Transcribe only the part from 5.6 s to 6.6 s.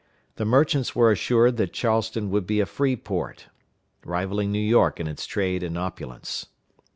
and opulence.